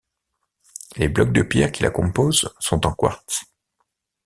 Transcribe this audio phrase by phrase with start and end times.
[0.95, 3.43] Les blocs de pierre qui la composent sont en quartz.